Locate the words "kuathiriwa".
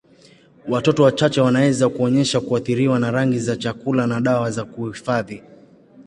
2.41-2.99